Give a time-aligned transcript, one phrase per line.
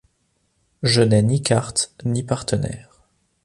[0.81, 3.03] Je n’ai ni cartes ni partenaires.